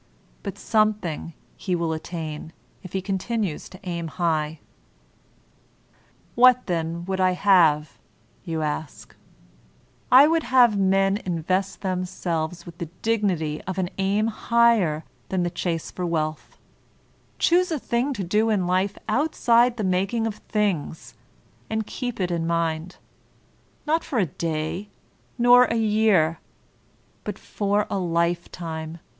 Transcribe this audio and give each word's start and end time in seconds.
But 0.41 0.57
something 0.57 1.33
he 1.55 1.75
will 1.75 1.93
at 1.93 2.05
tain, 2.05 2.53
if 2.81 2.93
he 2.93 3.03
continues 3.03 3.69
to 3.69 3.79
aim 3.87 4.07
high. 4.07 4.59
What, 6.33 6.65
then, 6.65 7.05
would 7.05 7.19
I 7.19 7.33
have? 7.33 7.99
you 8.43 8.63
ask. 8.63 9.15
I 10.11 10.25
would 10.25 10.41
have 10.41 10.75
men 10.75 11.17
invest 11.17 11.81
themselves 11.81 12.65
with 12.65 12.79
the 12.79 12.87
dignity 13.03 13.61
of 13.67 13.77
an 13.77 13.91
aim 13.99 14.25
higher 14.25 15.03
than 15.29 15.43
the 15.43 15.51
chase 15.51 15.91
for 15.91 16.03
wealth; 16.03 16.57
choose 17.37 17.71
a 17.71 17.77
thing 17.77 18.11
to 18.13 18.23
do 18.23 18.49
in 18.49 18.65
life 18.65 18.97
outside 19.07 19.73
of 19.73 19.77
the 19.77 19.83
making 19.83 20.25
of 20.25 20.37
things, 20.49 21.13
and 21.69 21.85
keep 21.85 22.19
it 22.19 22.31
in 22.31 22.47
mind,— 22.47 22.97
^not 23.87 24.01
for 24.01 24.17
a 24.17 24.25
day, 24.25 24.89
nor 25.37 25.65
a 25.65 25.75
year, 25.75 26.39
but 27.23 27.37
for 27.37 27.85
a 27.91 27.99
lifetime. 27.99 28.97